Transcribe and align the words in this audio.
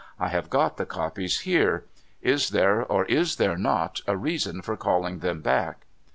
I 0.19 0.29
have 0.29 0.49
got 0.49 0.77
the 0.77 0.87
copies 0.87 1.41
here. 1.41 1.85
Is 2.23 2.49
there, 2.49 2.81
or 2.83 3.05
is 3.05 3.35
there 3.35 3.55
not, 3.55 4.01
a 4.07 4.17
reason 4.17 4.63
for 4.63 4.75
calling 4.75 5.19
them 5.19 5.41
back?' 5.41 5.85